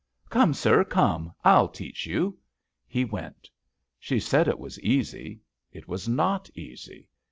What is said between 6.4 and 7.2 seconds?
easy.